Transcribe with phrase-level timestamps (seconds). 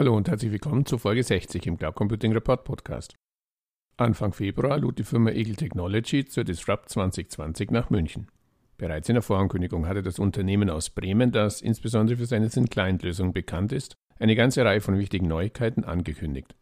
[0.00, 3.16] Hallo und herzlich willkommen zur Folge 60 im Cloud Computing Report Podcast.
[3.98, 8.28] Anfang Februar lud die Firma Eagle Technology zur Disrupt 2020 nach München.
[8.78, 13.72] Bereits in der Vorankündigung hatte das Unternehmen aus Bremen, das insbesondere für seine Thin-Client-Lösung bekannt
[13.72, 16.56] ist, eine ganze Reihe von wichtigen Neuigkeiten angekündigt.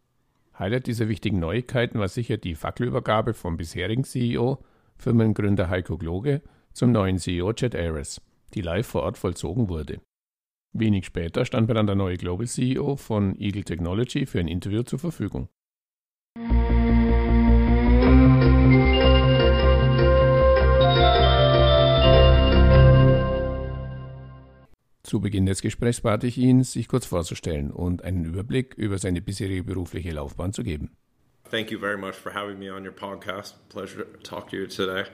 [0.59, 4.65] Highlight dieser wichtigen Neuigkeiten war sicher die Fackelübergabe vom bisherigen CEO,
[4.97, 8.21] Firmengründer Heiko Gloge, zum neuen CEO Chad Ayres,
[8.55, 10.01] die live vor Ort vollzogen wurde.
[10.73, 14.83] Wenig später stand mir dann der neue Global CEO von Eagle Technology für ein Interview
[14.83, 15.49] zur Verfügung.
[25.09, 29.23] Zu Beginn des Gesprächs bat ich ihn, sich kurz vorzustellen und einen Überblick über seine
[29.23, 30.91] bisherige berufliche Laufbahn zu geben.
[31.51, 33.55] Thank you very much for having me on your podcast.
[33.71, 35.05] Pleasure to talk to you today.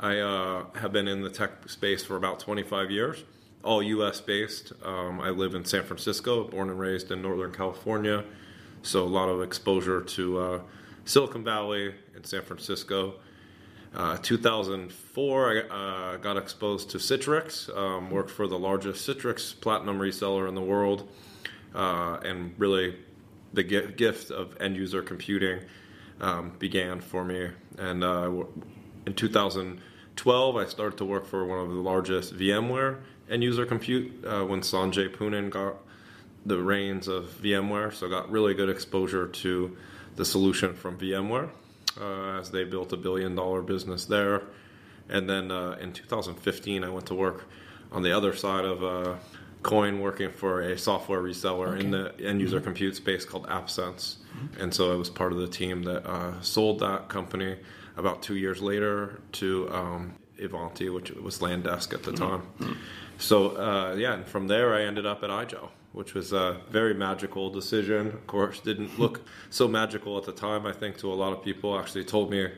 [0.00, 3.22] I uh, have been in the tech space for about 25 years.
[3.64, 4.20] All U.S.
[4.20, 4.72] based.
[4.84, 8.24] Um, I live in San Francisco, born and raised in Northern California,
[8.82, 10.60] so a lot of exposure to uh,
[11.06, 13.14] Silicon Valley and San Francisco.
[13.94, 19.98] Uh, 2004, I uh, got exposed to Citrix, um, worked for the largest Citrix platinum
[19.98, 21.08] reseller in the world,
[21.74, 22.96] uh, and really
[23.52, 25.60] the gift of end user computing
[26.20, 27.50] um, began for me.
[27.78, 28.30] And uh,
[29.06, 32.98] in 2012, I started to work for one of the largest VMware
[33.30, 35.76] end user compute uh, when Sanjay Poonen got
[36.46, 39.76] the reins of VMware, so got really good exposure to
[40.16, 41.50] the solution from VMware
[42.00, 44.42] uh, as they built a billion dollar business there.
[45.08, 47.44] And then uh, in 2015, I went to work
[47.92, 49.16] on the other side of uh,
[49.62, 51.84] Coin, working for a software reseller okay.
[51.84, 52.64] in the end user mm-hmm.
[52.64, 54.16] compute space called AppSense.
[54.36, 54.60] Mm-hmm.
[54.60, 57.56] And so I was part of the team that uh, sold that company
[57.96, 62.66] about two years later to um, Ivanti, which was Landesk at the mm-hmm.
[62.66, 62.78] time.
[63.18, 66.94] So uh, yeah, and from there I ended up at IGEL, which was a very
[66.94, 68.08] magical decision.
[68.08, 69.20] Of course, didn't look
[69.50, 70.66] so magical at the time.
[70.66, 72.48] I think to a lot of people, actually told me,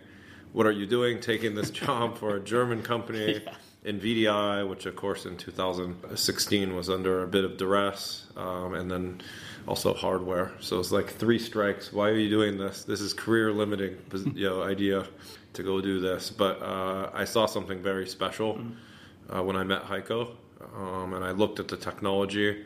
[0.53, 3.55] "What are you doing, taking this job for a German company?" yeah.
[3.85, 8.91] in VDI, which of course in 2016 was under a bit of duress, um, and
[8.91, 9.21] then
[9.69, 10.53] also hardware.
[10.61, 11.93] So it's like three strikes.
[11.93, 12.85] Why are you doing this?
[12.85, 13.97] This is career limiting,
[14.35, 15.07] you know, idea
[15.53, 16.31] to go do this.
[16.31, 19.37] But uh, I saw something very special mm-hmm.
[19.37, 20.37] uh, when I met Heiko
[20.77, 22.65] um, and I looked at the technology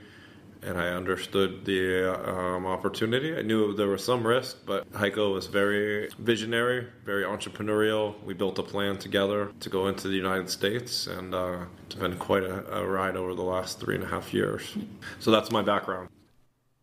[0.63, 3.37] and I understood the um, opportunity.
[3.37, 8.15] I knew there was some risk, but Heiko was very visionary, very entrepreneurial.
[8.25, 12.17] We built a plan together to go into the United States, and uh, it's been
[12.19, 14.77] quite a, a ride over the last three and a half years.
[15.19, 16.09] So that's my background.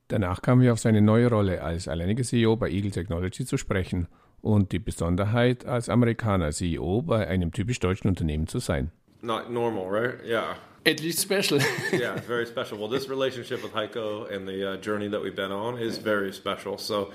[0.09, 4.07] Danach kamen wir auf seine neue Rolle als alleiniger CEO bei IGEL Technology zu sprechen
[4.41, 8.91] und die Besonderheit, als Amerikaner CEO bei einem typisch deutschen Unternehmen zu sein.
[9.21, 10.23] Not normal, right?
[10.25, 10.55] Yeah.
[10.87, 11.59] At least special.
[11.91, 12.77] yeah, very special.
[12.77, 16.31] Well, this relationship with Heiko and the uh, journey that we've been on is very
[16.31, 16.77] special.
[16.77, 17.11] So,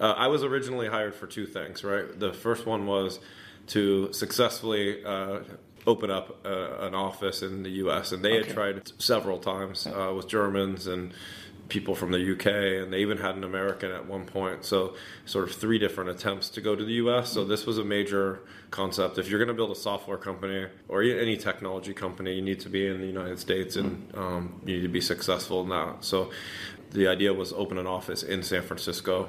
[0.00, 2.18] uh, I was originally hired for two things, right?
[2.18, 3.20] The first one was
[3.68, 5.40] to successfully uh,
[5.86, 8.46] open up uh, an office in the U.S., and they okay.
[8.48, 11.14] had tried several times uh, with Germans and
[11.68, 12.46] people from the UK,
[12.82, 14.64] and they even had an American at one point.
[14.64, 14.94] So,
[15.24, 17.32] sort of three different attempts to go to the US.
[17.32, 19.18] So, this was a major concept.
[19.18, 22.68] If you're going to build a software company or any technology company, you need to
[22.68, 26.04] be in the United States and um, you need to be successful in that.
[26.04, 26.30] So,
[26.94, 29.28] the idea was open an office in San Francisco.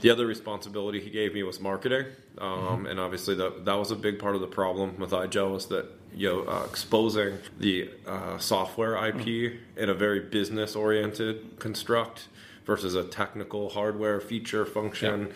[0.00, 2.06] The other responsibility he gave me was marketing,
[2.38, 2.86] um, mm-hmm.
[2.86, 5.86] and obviously that that was a big part of the problem with iGel was that
[6.14, 9.78] you know uh, exposing the uh, software IP mm-hmm.
[9.78, 12.28] in a very business oriented construct
[12.66, 15.28] versus a technical hardware feature function.
[15.28, 15.32] Yeah.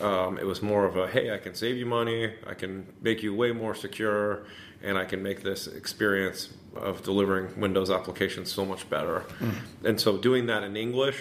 [0.00, 3.22] Um, it was more of a hey, I can save you money, I can make
[3.22, 4.46] you way more secure,
[4.82, 9.24] and I can make this experience of delivering Windows applications so much better.
[9.40, 9.54] Mm.
[9.84, 11.18] And so doing that in English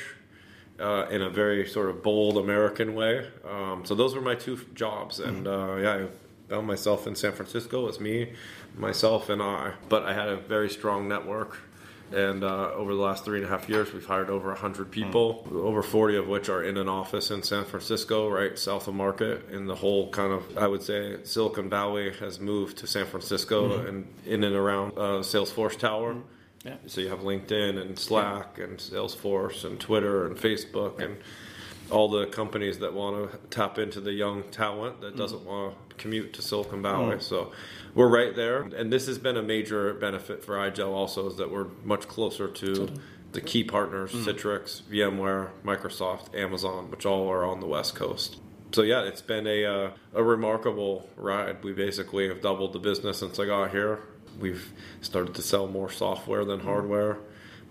[0.79, 3.27] uh, in a very sort of bold American way.
[3.49, 5.77] Um, so those were my two jobs, and mm.
[5.77, 7.87] uh, yeah, I found myself in San Francisco.
[7.87, 8.33] It's me,
[8.77, 9.73] myself, and I.
[9.89, 11.57] But I had a very strong network
[12.11, 15.45] and uh, over the last three and a half years, we've hired over 100 people,
[15.49, 15.55] mm.
[15.55, 19.49] over 40 of which are in an office in San Francisco, right south of Market.
[19.49, 23.69] And the whole kind of, I would say, Silicon Valley has moved to San Francisco
[23.69, 23.87] mm-hmm.
[23.87, 26.13] and in and around uh, Salesforce Tower.
[26.13, 26.67] Mm-hmm.
[26.67, 26.75] Yeah.
[26.87, 28.65] So you have LinkedIn and Slack yeah.
[28.65, 31.05] and Salesforce and Twitter and Facebook yeah.
[31.05, 31.17] and
[31.89, 35.17] all the companies that want to tap into the young talent that mm.
[35.17, 37.17] doesn't want to commute to Silicon Valley.
[37.17, 37.21] Mm.
[37.21, 37.51] So
[37.93, 41.51] we're right there, and this has been a major benefit for iGel also is that
[41.51, 42.89] we're much closer to
[43.31, 44.23] the key partners: mm.
[44.23, 48.37] Citrix, VMware, Microsoft, Amazon, which all are on the West Coast.
[48.71, 51.63] So yeah, it's been a uh, a remarkable ride.
[51.63, 53.99] We basically have doubled the business since I got here.
[54.39, 54.71] We've
[55.01, 56.63] started to sell more software than mm.
[56.63, 57.17] hardware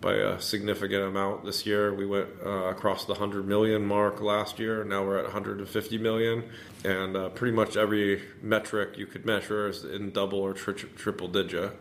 [0.00, 1.94] by a significant amount this year.
[1.94, 4.84] We went uh, across the 100 million mark last year.
[4.84, 6.44] Now we're at 150 million.
[6.84, 11.28] And uh, pretty much every metric you could measure is in double or tri- triple
[11.28, 11.72] digit.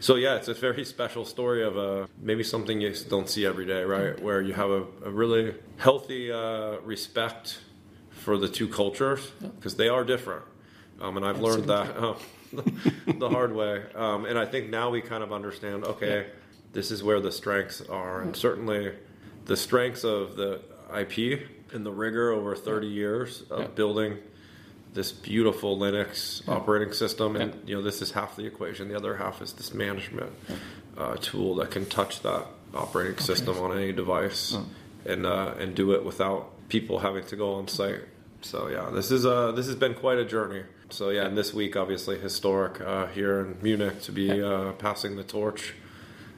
[0.00, 3.46] So, yeah, it's a very special story of a, uh, maybe something you don't see
[3.46, 4.20] every day, right?
[4.20, 7.60] Where you have a, a really healthy uh, respect
[8.10, 10.44] for the two cultures because they are different.
[11.00, 12.14] Um, and I've learned that uh,
[13.06, 13.82] the hard way.
[13.94, 16.41] Um, and I think now we kind of understand okay, yeah.
[16.72, 18.22] This is where the strengths are.
[18.22, 18.92] And certainly
[19.44, 20.60] the strengths of the
[20.96, 23.66] IP and the rigor over 30 years of yeah.
[23.68, 24.18] building
[24.94, 26.54] this beautiful Linux yeah.
[26.54, 27.36] operating system.
[27.36, 28.88] And, you know, this is half the equation.
[28.88, 30.32] The other half is this management
[30.96, 33.24] uh, tool that can touch that operating okay.
[33.24, 34.66] system on any device oh.
[35.06, 38.00] and, uh, and do it without people having to go on site.
[38.42, 40.64] So yeah, this is uh, this has been quite a journey.
[40.90, 45.16] So yeah, and this week obviously historic uh, here in Munich to be uh, passing
[45.16, 45.74] the torch.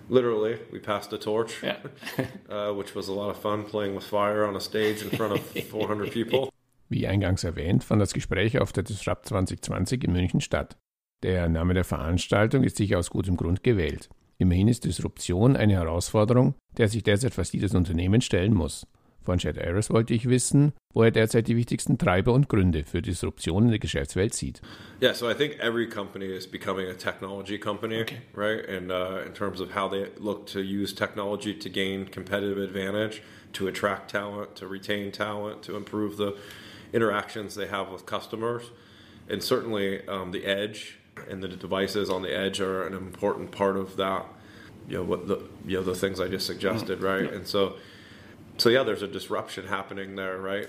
[0.08, 1.78] Literally, we passed the torch, yeah.
[2.48, 5.32] uh, which was a lot of fun playing with fire on a stage in front
[5.32, 5.40] of
[5.70, 6.50] 400 people.
[6.90, 10.76] Wie eingangs erwähnt, fand das Gespräch auf der Disrupt 2020 in München statt.
[11.22, 14.10] Der Name der Veranstaltung ist sicher aus gutem Grund gewählt.
[14.36, 18.86] Immerhin ist Disruption eine Herausforderung, der sich derzeit fast jedes Unternehmen stellen muss.
[19.24, 23.00] Von Jed Ayres wollte ich wissen, wo er derzeit die wichtigsten Treiber und Gründe für
[23.00, 24.60] Disruption in der Geschäftswelt sieht.
[25.00, 28.20] Yeah, so I think every company is becoming a technology company, okay.
[28.34, 28.68] right?
[28.68, 33.22] And uh, in terms of how they look to use technology to gain competitive advantage,
[33.54, 36.36] to attract talent, to retain talent, to improve the
[36.92, 38.70] interactions they have with customers.
[39.28, 40.98] And certainly um, the edge
[41.30, 44.26] and the devices on the edge are an important part of that.
[44.86, 47.24] You know what the you know the things I just suggested, mm-hmm.
[47.24, 47.32] right?
[47.32, 47.76] And so
[48.58, 50.68] so yeah, there's a disruption happening there, right?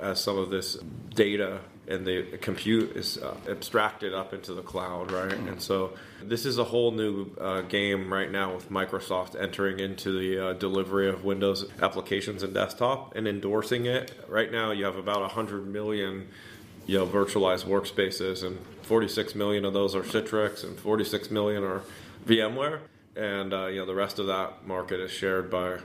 [0.00, 0.78] As some of this
[1.14, 5.32] data and the compute is uh, abstracted up into the cloud, right?
[5.32, 5.92] And so
[6.22, 10.52] this is a whole new uh, game right now with Microsoft entering into the uh,
[10.54, 14.12] delivery of Windows applications and desktop and endorsing it.
[14.28, 16.28] Right now, you have about 100 million,
[16.86, 21.82] you know, virtualized workspaces, and 46 million of those are Citrix, and 46 million are
[22.26, 22.80] VMware,
[23.14, 25.78] and uh, you know the rest of that market is shared by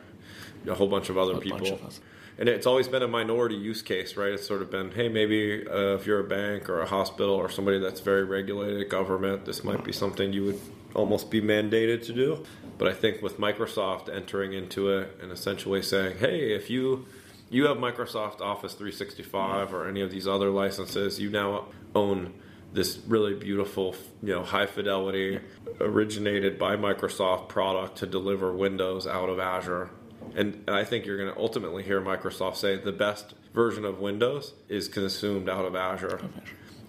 [0.68, 1.74] a whole bunch of other a people.
[1.74, 2.00] Of
[2.38, 4.32] and it's always been a minority use case, right?
[4.32, 7.50] It's sort of been, hey, maybe uh, if you're a bank or a hospital or
[7.50, 10.60] somebody that's very regulated, government, this might be something you would
[10.96, 12.44] almost be mandated to do.
[12.78, 17.06] But I think with Microsoft entering into it and essentially saying, hey, if you
[17.52, 22.34] you have Microsoft Office 365 or any of these other licenses, you now own
[22.74, 23.94] this really beautiful,
[24.24, 25.40] you know, high fidelity,
[25.82, 29.92] originated by Microsoft product to deliver Windows out of Azure
[30.36, 34.54] and I think you're going to ultimately hear Microsoft say the best version of Windows
[34.70, 36.20] is consumed out of Azure.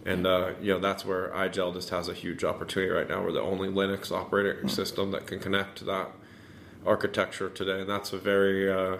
[0.04, 3.22] And uh, you know that's where iGel just has a huge opportunity right now.
[3.22, 6.10] We're the only Linux operating system that can connect to that
[6.84, 8.98] architecture today, and that's a very uh,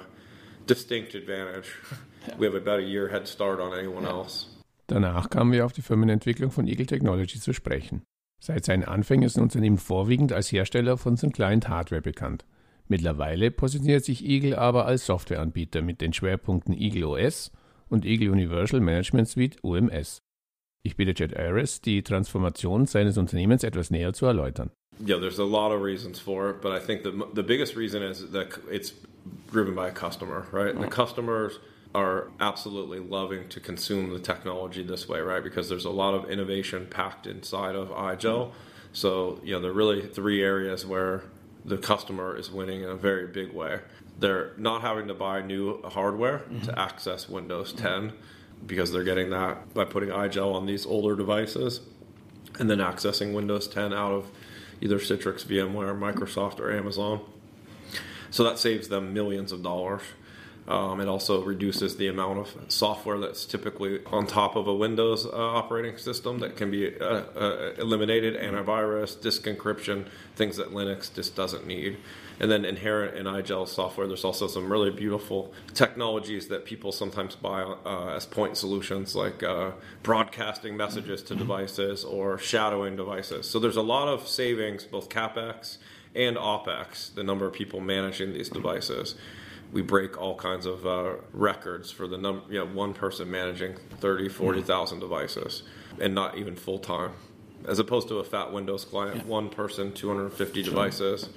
[0.66, 1.74] distinct advantage.
[2.38, 4.46] We have about a year head start on anyone else.
[4.86, 8.02] Danach kamen wir auf die Firmenentwicklung von IGEL Technology zu sprechen.
[8.38, 12.44] Seit seinen Anfängen ist das Unternehmen vorwiegend als Hersteller von Client Hardware bekannt.
[12.92, 17.50] Mittlerweile positioniert sich Eagle aber als Softwareanbieter mit den Schwerpunkten Eagle OS
[17.88, 20.20] und Eagle Universal Management Suite UMS.
[20.82, 24.72] Ich bitte Jed Ayres, die Transformation seines Unternehmens etwas näher zu erläutern.
[25.00, 28.02] Yeah, there's a lot of reasons for it, but I think the the biggest reason
[28.02, 28.92] is that it's
[29.50, 30.78] driven by a customer, right?
[30.78, 31.60] The customers
[31.94, 35.42] are absolutely loving to consume the technology this way, right?
[35.42, 38.50] Because there's a lot of innovation packed inside of iGel.
[38.92, 41.22] So, you know, there are really three areas where
[41.64, 43.80] the customer is winning in a very big way.
[44.18, 46.60] They're not having to buy new hardware mm-hmm.
[46.66, 48.12] to access Windows 10
[48.66, 51.80] because they're getting that by putting iGel on these older devices
[52.58, 54.30] and then accessing Windows 10 out of
[54.80, 57.20] either Citrix, VMware, Microsoft, or Amazon.
[58.30, 60.02] So that saves them millions of dollars.
[60.68, 65.26] Um, it also reduces the amount of software that's typically on top of a Windows
[65.26, 71.12] uh, operating system that can be uh, uh, eliminated antivirus, disk encryption, things that Linux
[71.12, 71.96] just doesn't need.
[72.38, 77.34] And then inherent in iGel software, there's also some really beautiful technologies that people sometimes
[77.34, 79.72] buy uh, as point solutions, like uh,
[80.04, 83.48] broadcasting messages to devices or shadowing devices.
[83.48, 85.78] So there's a lot of savings, both capex
[86.14, 89.16] and opex, the number of people managing these devices
[89.72, 93.76] we break all kinds of uh, records for the number, you know, one person managing
[94.00, 95.62] 30, 40,000 devices
[95.98, 97.12] and not even full time.
[97.66, 99.22] As opposed to a fat Windows client, yeah.
[99.24, 100.70] one person, 250 sure.
[100.70, 101.28] devices.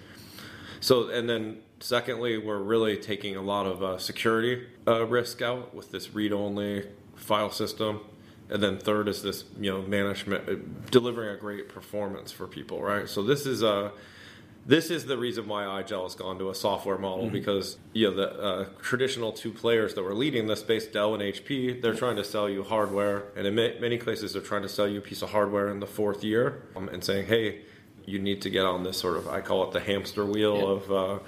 [0.82, 5.74] So, and then secondly, we're really taking a lot of uh, security uh, risk out
[5.74, 8.01] with this read only file system.
[8.50, 10.56] And then third is this, you know, management, uh,
[10.92, 13.08] delivering a great performance for people, right?
[13.08, 13.92] So this is a,
[14.65, 17.34] this is the reason why iGel has gone to a software model mm-hmm.
[17.34, 21.22] because you know the uh, traditional two players that were leading the space, Dell and
[21.22, 24.88] HP, they're trying to sell you hardware, and in many cases they're trying to sell
[24.88, 27.62] you a piece of hardware in the fourth year um, and saying, hey,
[28.05, 30.63] you need to get on this sort of I call it the hamster wheel yeah.
[30.63, 31.19] of uh,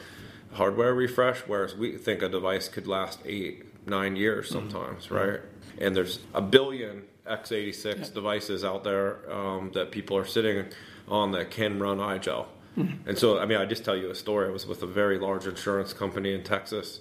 [0.53, 4.69] hardware refresh, whereas we think a device could last eight, nine years mm-hmm.
[4.69, 5.15] sometimes, mm-hmm.
[5.15, 5.39] right?
[5.79, 8.05] And there's a billion x86 yeah.
[8.13, 10.65] devices out there um, that people are sitting
[11.07, 13.09] on that can run iGel Mm-hmm.
[13.09, 14.47] And so, I mean, I just tell you a story.
[14.47, 16.99] I was with a very large insurance company in Texas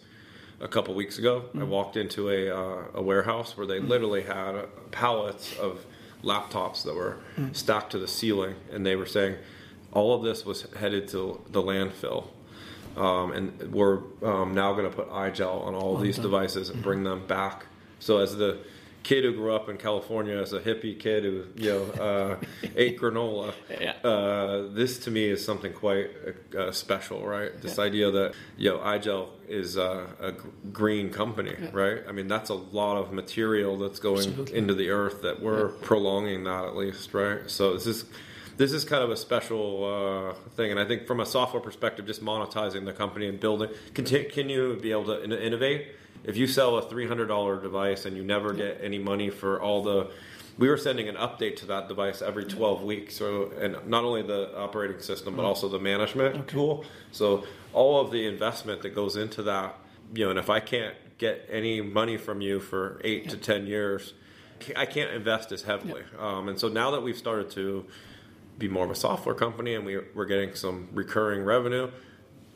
[0.60, 1.42] a couple weeks ago.
[1.48, 1.60] Mm-hmm.
[1.60, 3.88] I walked into a, uh, a warehouse where they mm-hmm.
[3.88, 5.84] literally had pallets of
[6.22, 7.52] laptops that were mm-hmm.
[7.52, 9.36] stacked to the ceiling, and they were saying
[9.92, 12.28] all of this was headed to the landfill.
[12.96, 16.82] Um, and we're um, now going to put iGel on all of these devices and
[16.82, 17.66] bring them back.
[17.98, 18.60] So as the
[19.06, 22.36] kid who grew up in California as a hippie kid who you know uh,
[22.76, 23.54] ate granola.
[23.80, 23.92] Yeah.
[24.02, 26.10] Uh, this to me is something quite
[26.58, 27.52] uh, special, right?
[27.62, 27.84] This yeah.
[27.84, 30.32] idea that you know iGel is a, a
[30.72, 31.68] green company, yeah.
[31.72, 32.02] right?
[32.08, 34.58] I mean that's a lot of material that's going Absolutely.
[34.58, 37.48] into the earth that we're prolonging that at least, right?
[37.48, 38.06] So this is
[38.56, 40.72] this is kind of a special uh, thing.
[40.72, 44.80] And I think from a software perspective, just monetizing the company and building, continue to
[44.80, 45.92] be able to innovate
[46.26, 50.10] if you sell a $300 device and you never get any money for all the
[50.58, 54.22] we were sending an update to that device every 12 weeks so and not only
[54.22, 55.46] the operating system but mm.
[55.46, 56.44] also the management okay.
[56.46, 59.78] tool so all of the investment that goes into that
[60.14, 63.30] you know and if i can't get any money from you for 8 yeah.
[63.30, 64.14] to 10 years
[64.76, 66.38] i can't invest as heavily yeah.
[66.38, 67.84] um, and so now that we've started to
[68.58, 71.90] be more of a software company and we, we're getting some recurring revenue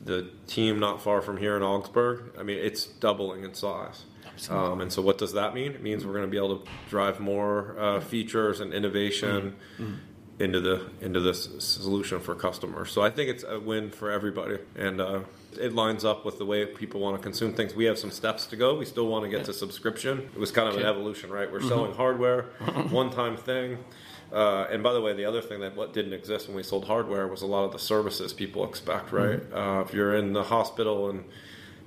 [0.03, 4.05] the team not far from here in Augsburg, I mean, it's doubling in size.
[4.49, 5.73] Um, and so, what does that mean?
[5.73, 9.93] It means we're going to be able to drive more uh, features and innovation mm-hmm.
[10.39, 12.91] into the into this solution for customers.
[12.91, 15.19] So, I think it's a win for everybody, and uh,
[15.59, 17.75] it lines up with the way people want to consume things.
[17.75, 18.75] We have some steps to go.
[18.75, 19.47] We still want to get yeah.
[19.47, 20.29] to subscription.
[20.33, 20.83] It was kind of okay.
[20.83, 21.51] an evolution, right?
[21.51, 21.67] We're mm-hmm.
[21.67, 22.43] selling hardware,
[22.89, 23.77] one time thing.
[24.31, 26.85] Uh, and by the way, the other thing that what didn't exist when we sold
[26.85, 29.39] hardware was a lot of the services people expect, right?
[29.39, 29.57] Mm-hmm.
[29.57, 31.25] Uh, if you're in the hospital and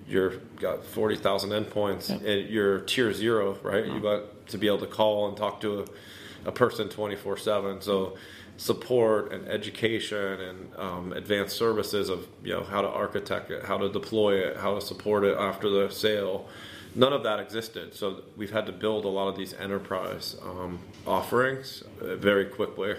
[0.07, 2.21] you're got forty thousand endpoints, yep.
[2.23, 3.85] and you're tier zero, right?
[3.85, 3.95] Mm-hmm.
[3.95, 7.37] You got to be able to call and talk to a, a person twenty four
[7.39, 7.81] seven.
[7.81, 8.17] So
[8.57, 13.79] support and education and um, advanced services of you know how to architect it, how
[13.79, 16.47] to deploy it, how to support it after the sale
[16.95, 17.95] none of that existed.
[17.95, 22.95] So we've had to build a lot of these enterprise um, offerings uh, very quickly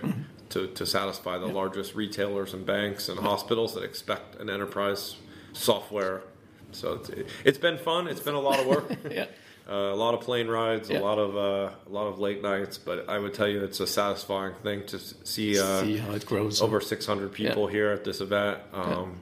[0.49, 5.15] to, to satisfy the largest retailers and banks and hospitals that expect an enterprise
[5.53, 6.23] software.
[6.71, 7.11] So it's,
[7.43, 8.07] it's been fun.
[8.07, 8.91] It's been a lot of work.
[9.11, 9.25] yeah.
[9.67, 10.99] Uh, a lot of plane rides, yeah.
[10.99, 13.79] a lot of uh, a lot of late nights, but I would tell you it's
[13.79, 16.61] a satisfying thing to see, uh, see how it grows.
[16.61, 17.71] Over 600 people yeah.
[17.71, 19.21] here at this event, um,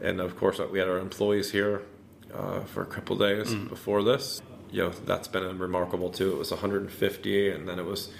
[0.00, 1.82] and of course we had our employees here
[2.34, 3.68] uh, for a couple days mm.
[3.68, 4.42] before this.
[4.70, 6.32] You know, that's been remarkable too.
[6.32, 8.10] It was 150, and then it was,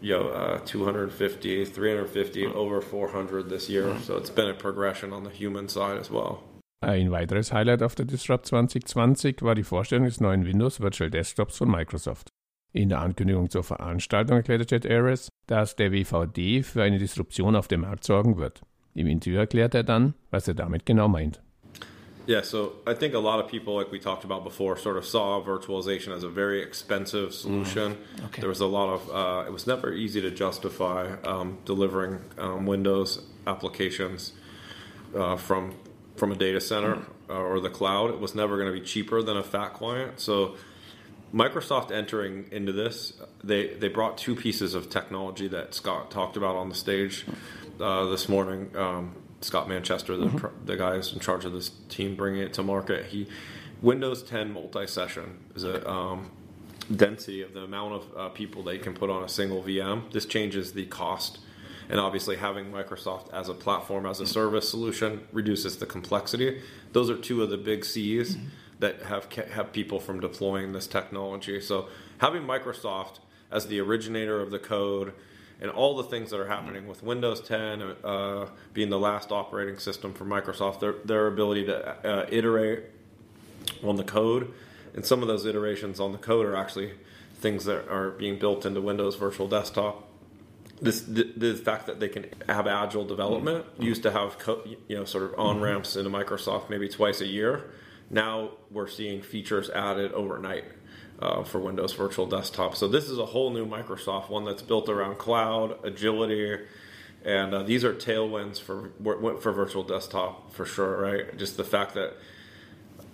[0.00, 2.54] you know, uh, 250, 350, mm.
[2.54, 3.84] over 400 this year.
[3.84, 4.00] Mm.
[4.02, 6.42] So it's been a progression on the human side as well.
[6.82, 11.58] Ein weiteres Highlight auf der Disrupt 2020 war die Vorstellung des neuen Windows Virtual Desktops
[11.58, 12.30] von Microsoft.
[12.72, 17.68] In der Ankündigung zur Veranstaltung erklärte Jet Ares, dass der WVD für eine Disruption auf
[17.68, 18.62] dem Markt sorgen wird.
[18.94, 21.42] Im Interview erklärte er dann, was er damit genau meint.
[22.30, 25.04] Yeah, so I think a lot of people, like we talked about before, sort of
[25.04, 27.96] saw virtualization as a very expensive solution.
[27.96, 28.24] Mm.
[28.26, 28.40] Okay.
[28.40, 32.66] There was a lot of, uh, it was never easy to justify um, delivering um,
[32.66, 34.32] Windows applications
[35.12, 35.74] uh, from
[36.14, 37.04] from a data center mm.
[37.28, 38.10] uh, or the cloud.
[38.10, 40.20] It was never going to be cheaper than a fat client.
[40.20, 40.54] So
[41.34, 46.54] Microsoft entering into this, they they brought two pieces of technology that Scott talked about
[46.54, 47.26] on the stage
[47.80, 48.70] uh, this morning.
[48.76, 50.66] Um, Scott Manchester, the, mm-hmm.
[50.66, 53.06] the guy who's in charge of this team, bringing it to market.
[53.06, 53.26] He
[53.82, 56.30] Windows 10 multi-session is a um,
[56.94, 60.12] density of the amount of uh, people they can put on a single VM.
[60.12, 61.38] This changes the cost,
[61.88, 66.60] and obviously having Microsoft as a platform as a service solution reduces the complexity.
[66.92, 68.46] Those are two of the big C's mm-hmm.
[68.80, 71.60] that have have people from deploying this technology.
[71.60, 73.20] So having Microsoft
[73.50, 75.14] as the originator of the code
[75.60, 79.78] and all the things that are happening with Windows 10 uh, being the last operating
[79.78, 82.84] system for Microsoft, their, their ability to uh, iterate
[83.84, 84.52] on the code,
[84.94, 86.92] and some of those iterations on the code are actually
[87.34, 90.06] things that are being built into Windows Virtual Desktop.
[90.82, 93.82] This the, the fact that they can have agile development mm-hmm.
[93.82, 97.26] used to have co- you know sort of on ramps into Microsoft maybe twice a
[97.26, 97.70] year.
[98.08, 100.64] Now we're seeing features added overnight
[101.20, 102.76] uh, for Windows Virtual Desktop.
[102.76, 106.58] So this is a whole new Microsoft one that's built around cloud agility,
[107.24, 108.90] and uh, these are tailwinds for
[109.40, 111.36] for virtual desktop for sure, right?
[111.36, 112.14] Just the fact that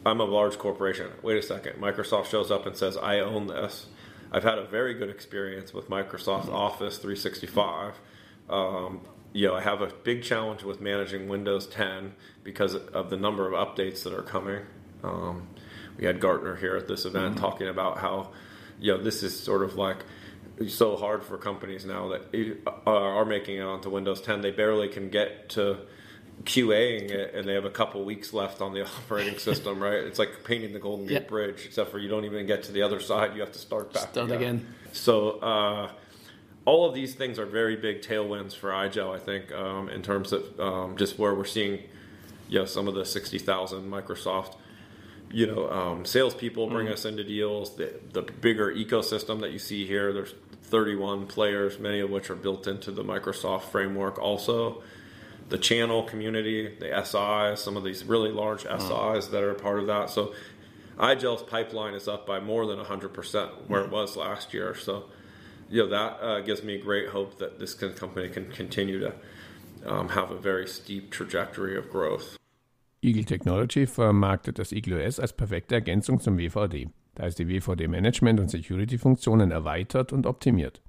[0.05, 1.11] I'm a large corporation.
[1.23, 3.87] Wait a second, Microsoft shows up and says I own this.
[4.31, 7.95] I've had a very good experience with Microsoft Office 365.
[8.49, 9.01] Um,
[9.33, 13.53] you know, I have a big challenge with managing Windows 10 because of the number
[13.53, 14.63] of updates that are coming.
[15.03, 15.49] Um,
[15.99, 17.45] we had Gartner here at this event mm-hmm.
[17.45, 18.31] talking about how,
[18.81, 20.05] you know, this is sort of like
[20.69, 24.41] so hard for companies now that are making it onto Windows 10.
[24.41, 25.79] They barely can get to
[26.45, 29.83] QAing it, and they have a couple weeks left on the operating system.
[29.83, 30.05] Right?
[30.05, 31.29] It's like painting the Golden Gate yep.
[31.29, 33.35] Bridge, except for you don't even get to the other side.
[33.35, 34.41] You have to start back start again.
[34.41, 34.75] again.
[34.93, 35.31] So.
[35.41, 35.91] Uh,
[36.67, 40.33] all of these things are very big tailwinds for iGel, I think, um, in terms
[40.33, 41.81] of um, just where we're seeing,
[42.49, 44.57] you know, some of the 60,000 Microsoft,
[45.31, 46.93] you know, um, salespeople bring mm.
[46.93, 47.77] us into deals.
[47.77, 52.37] The, the bigger ecosystem that you see here, there's 31 players, many of which are
[52.37, 54.83] built into the Microsoft framework also.
[55.49, 59.31] The channel community, the SIs, some of these really large SIs mm.
[59.31, 60.11] that are part of that.
[60.11, 60.35] So
[60.99, 63.87] iGel's pipeline is up by more than 100% where mm.
[63.87, 64.75] it was last year.
[64.75, 65.05] So
[65.69, 69.13] you know that uh, gives me great hope that this company can continue to
[69.85, 72.39] um, have a very steep trajectory of growth.
[73.03, 78.41] Eagle Technology vermarktet das Eagle OS als perfekte Ergänzung zum WVD, da es die WVD-Management-
[78.41, 80.81] und Security-Funktionen erweitert und optimiert.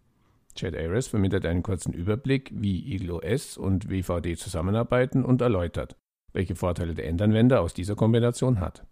[0.55, 5.95] Chad Ayres vermittelt einen kurzen Überblick, wie Eagle OS und WVD zusammenarbeiten und erläutert,
[6.33, 8.83] welche Vorteile der Endanwender aus dieser Kombination hat.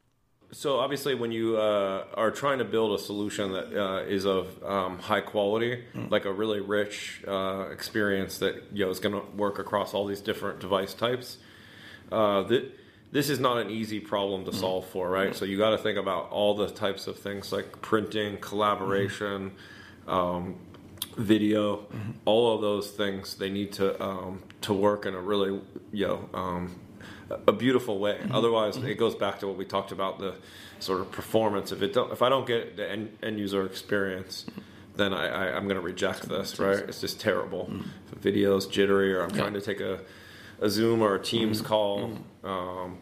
[0.52, 4.48] So obviously, when you uh, are trying to build a solution that uh, is of
[4.64, 6.10] um, high quality, mm.
[6.12, 10.06] like a really rich uh, experience that you know is going to work across all
[10.06, 11.40] these different device types,
[12.12, 12.72] uh, that
[13.16, 14.60] this is not an easy problem to mm.
[14.60, 15.34] solve for, right?
[15.34, 19.54] So you got to think about all the types of things like printing, collaboration.
[20.06, 20.56] Um,
[21.16, 22.12] video, mm-hmm.
[22.26, 25.62] all of those things they need to um, to work in a really
[25.94, 26.76] you know um,
[27.48, 28.18] a beautiful way.
[28.22, 28.36] Mm-hmm.
[28.36, 28.90] Otherwise, mm-hmm.
[28.90, 30.36] it goes back to what we talked about the
[30.80, 31.72] sort of performance.
[31.72, 34.46] If it don't, if I don't get the end, end user experience,
[34.98, 36.60] then I, I am going to reject this.
[36.60, 36.80] Right?
[36.80, 37.70] It's just terrible.
[37.72, 38.20] Mm-hmm.
[38.20, 39.42] Video's jittery, or I'm yeah.
[39.42, 40.02] trying to take a
[40.60, 41.68] a Zoom or a Teams mm-hmm.
[41.68, 42.10] call.
[42.10, 42.48] Mm-hmm.
[42.48, 42.98] Um,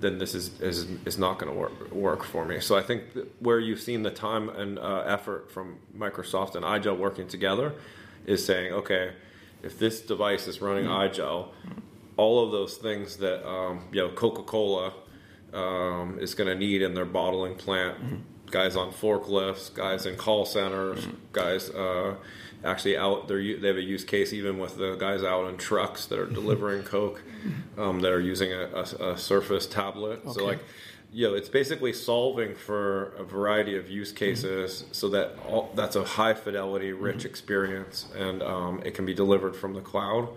[0.00, 2.60] then this is is, is not going to work work for me.
[2.60, 3.02] So I think
[3.40, 7.74] where you've seen the time and uh, effort from Microsoft and iGel working together
[8.26, 9.12] is saying, okay,
[9.62, 11.20] if this device is running mm-hmm.
[11.20, 11.48] iGel,
[12.16, 14.92] all of those things that um, you know Coca Cola
[15.52, 17.96] um, is going to need in their bottling plant.
[17.96, 18.16] Mm-hmm.
[18.50, 21.16] Guys on forklifts, guys in call centers, mm-hmm.
[21.32, 22.14] guys uh,
[22.64, 23.38] actually out there.
[23.38, 26.34] They have a use case even with the guys out in trucks that are mm-hmm.
[26.34, 27.80] delivering Coke mm-hmm.
[27.80, 30.20] um, that are using a, a, a Surface tablet.
[30.24, 30.32] Okay.
[30.32, 30.60] So like
[31.10, 34.92] you know, it's basically solving for a variety of use cases mm-hmm.
[34.92, 37.28] so that all, that's a high fidelity, rich mm-hmm.
[37.28, 40.28] experience, and um, it can be delivered from the cloud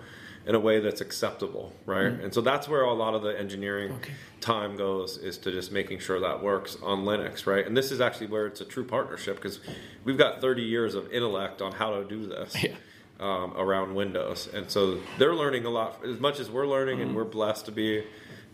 [0.46, 2.12] in a way that's acceptable, right?
[2.12, 2.26] Mm.
[2.26, 4.14] And so that's where a lot of the engineering okay.
[4.40, 7.66] time goes is to just making sure that works on Linux, right?
[7.66, 9.60] And this is actually where it's a true partnership because
[10.04, 12.56] we've got 30 years of intellect on how to do this.
[12.64, 12.76] Yeah.
[13.20, 16.04] Um, around Windows, and so they're learning a lot.
[16.04, 17.02] As much as we're learning, mm.
[17.04, 18.04] and we're blessed to be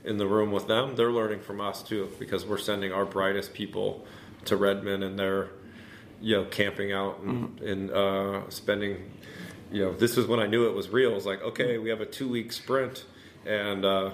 [0.04, 3.54] in the room with them, they're learning from us too because we're sending our brightest
[3.54, 4.06] people
[4.44, 5.52] to Redmond, and they're
[6.20, 7.72] you know camping out and, mm.
[7.72, 9.10] and uh, spending
[9.72, 11.12] you know, this was when I knew it was real.
[11.12, 13.06] It was like, okay, we have a two week sprint,
[13.46, 14.12] and uh,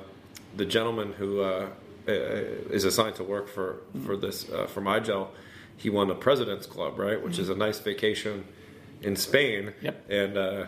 [0.55, 1.69] the gentleman who uh,
[2.07, 5.27] is assigned to work for for this uh, for iGel,
[5.77, 8.45] he won the President's Club, right, which is a nice vacation
[9.01, 9.73] in Spain.
[9.81, 10.09] Yep.
[10.09, 10.65] And uh,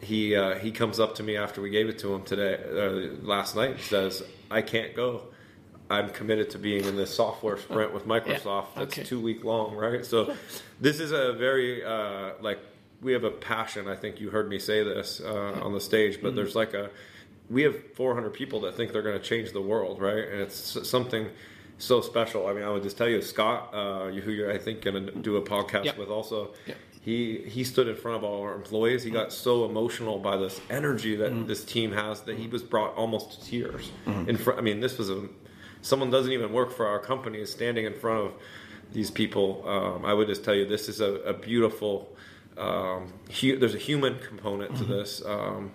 [0.00, 3.24] he uh, he comes up to me after we gave it to him today uh,
[3.26, 5.22] last night and says, "I can't go."
[5.90, 8.82] I'm committed to being in this software sprint with Microsoft yeah.
[8.82, 9.02] okay.
[9.02, 10.04] that's two week long, right?
[10.04, 10.34] So
[10.80, 12.58] this is a very uh, like
[13.04, 13.86] we have a passion.
[13.86, 16.36] I think you heard me say this uh, on the stage, but mm-hmm.
[16.36, 16.90] there's like a
[17.50, 20.26] we have 400 people that think they're going to change the world, right?
[20.26, 21.28] And it's something
[21.76, 22.46] so special.
[22.46, 25.12] I mean, I would just tell you, Scott, uh, who you're I think going to
[25.12, 25.98] do a podcast yep.
[25.98, 26.54] with, also.
[26.66, 26.76] Yep.
[27.02, 29.02] He, he stood in front of all our employees.
[29.02, 31.46] He got so emotional by this energy that mm-hmm.
[31.46, 33.92] this team has that he was brought almost to tears.
[34.06, 34.30] Mm-hmm.
[34.30, 35.28] In front, I mean, this was a
[35.82, 38.32] someone doesn't even work for our company is standing in front of
[38.94, 39.62] these people.
[39.68, 42.16] Um, I would just tell you, this is a, a beautiful
[42.56, 44.84] um, hu- there's a human component mm-hmm.
[44.84, 45.24] to this.
[45.24, 45.72] Um,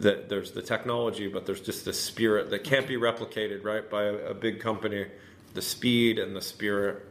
[0.00, 4.04] that there's the technology, but there's just the spirit that can't be replicated, right, by
[4.04, 5.06] a, a big company.
[5.52, 7.06] The speed and the spirit.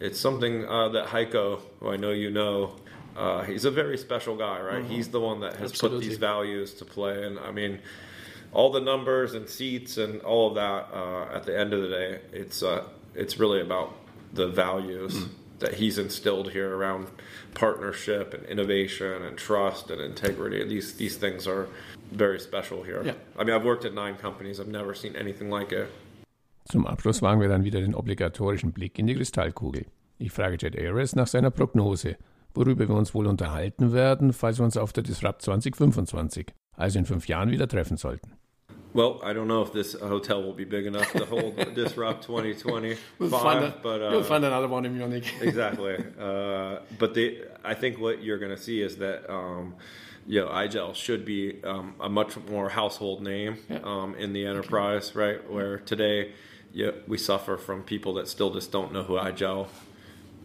[0.00, 2.74] It's something uh, that Heiko, who I know you know,
[3.16, 4.82] uh, he's a very special guy, right?
[4.82, 4.92] Mm-hmm.
[4.92, 6.00] He's the one that has Absolutely.
[6.00, 7.78] put these values to play, and I mean,
[8.52, 10.88] all the numbers and seats and all of that.
[10.92, 13.94] Uh, at the end of the day, it's uh, it's really about
[14.32, 15.14] the values.
[15.14, 17.06] Mm that he's instilled here around
[17.54, 20.64] partnership and innovation and trust and integrity.
[20.64, 21.66] These these things are
[22.12, 23.02] very special here.
[23.04, 23.14] Yeah.
[23.38, 24.60] I mean, I've worked at nine companies.
[24.60, 25.88] I've never seen anything like it.
[26.70, 29.86] Zum Abschluss wagen wir dann wieder den obligatorischen Blick in die Kristallkugel.
[30.18, 32.16] Ich frage Jed Ayres nach seiner Prognose,
[32.54, 37.04] worüber wir uns wohl unterhalten werden, falls wir uns auf der Disrupt 2025, also in
[37.04, 38.32] fünf Jahren, wieder treffen sollten.
[38.92, 42.96] Well, I don't know if this hotel will be big enough to hold Disrupt 2020.
[43.18, 45.24] We'll find, a, but uh, we'll find another one in Munich.
[45.40, 45.96] exactly.
[46.18, 49.74] Uh, but they, I think what you're going to see is that um,
[50.28, 53.80] you know iGel should be um, a much more household name Yeah.
[53.82, 55.50] um, in the enterprise, right?
[55.50, 56.32] Where today
[56.72, 59.66] yeah, we suffer from people that still just don't know who iGel.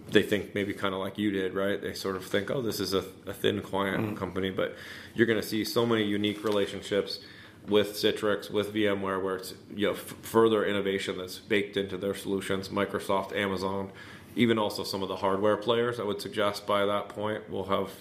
[0.10, 1.80] They think maybe kind of like you did, right?
[1.80, 4.76] They sort of think, oh, this is a, a thin client company, but
[5.14, 7.20] you're going to see so many unique relationships
[7.68, 12.16] with Citrix, with VMware, where it's you know f- further innovation that's baked into their
[12.16, 12.70] solutions.
[12.70, 13.92] Microsoft, Amazon,
[14.36, 16.00] even also some of the hardware players.
[16.00, 17.92] I would suggest by that point we'll have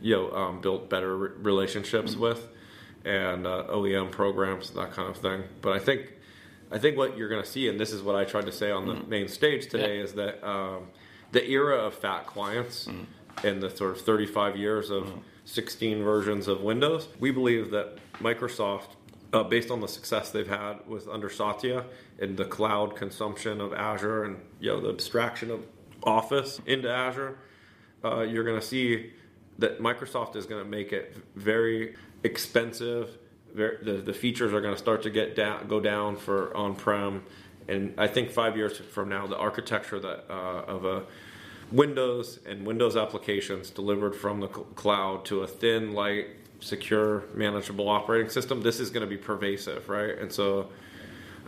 [0.00, 2.48] you know um, built better re- relationships with
[3.04, 5.42] and uh, OEM programs, that kind of thing.
[5.60, 6.12] But I think
[6.70, 8.70] I think what you're going to see, and this is what I tried to say
[8.70, 10.86] on the main stage today, is that um,
[11.32, 12.88] the era of fat clients
[13.44, 15.12] and the sort of 35 years of
[15.44, 18.88] 16 versions of Windows, we believe that Microsoft,
[19.32, 21.84] uh, based on the success they've had with under Satya
[22.20, 25.66] and the cloud consumption of Azure and you know the abstraction of
[26.04, 27.38] Office into Azure,
[28.04, 29.12] uh, you're going to see
[29.58, 33.18] that Microsoft is going to make it very expensive.
[33.54, 37.22] Very, the, the features are going to start to get down, go down for on-prem,
[37.68, 41.04] and I think five years from now, the architecture that uh, of a
[41.72, 46.26] Windows and Windows applications delivered from the cl- cloud to a thin, light,
[46.60, 48.62] secure, manageable operating system.
[48.62, 50.16] This is going to be pervasive, right?
[50.18, 50.68] And so,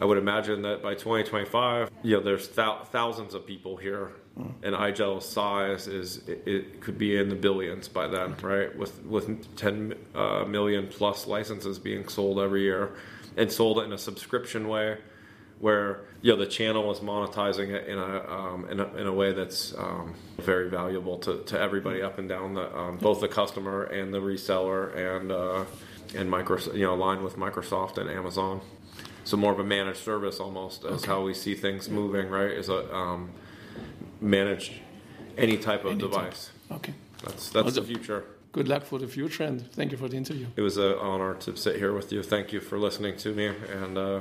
[0.00, 4.10] I would imagine that by 2025, you know, there's thou- thousands of people here,
[4.64, 8.76] and iGel's size is it, it could be in the billions by then, right?
[8.76, 12.96] With with 10 uh, million plus licenses being sold every year,
[13.36, 14.98] and sold in a subscription way,
[15.64, 19.12] where you know the channel is monetizing it in a um, in, a, in a
[19.20, 20.14] way that's um,
[20.50, 24.20] very valuable to, to everybody up and down the um, both the customer and the
[24.20, 25.64] reseller and uh,
[26.14, 28.60] and Microsoft, you know, aligned with Microsoft and Amazon.
[29.24, 32.50] So more of a managed service almost as how we see things moving, right?
[32.50, 33.30] Is a um,
[34.20, 34.72] managed
[35.38, 36.10] any type of Any type.
[36.10, 36.50] device.
[36.72, 36.94] Okay.
[37.24, 38.20] That's that's the future.
[38.52, 40.46] Good luck for the future and thank you for the interview.
[40.56, 42.22] It was an honor to sit here with you.
[42.22, 43.46] Thank you for listening to me,
[43.82, 44.20] and uh,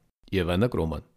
[0.31, 0.69] Եվ Ն.
[0.71, 1.10] Կրոման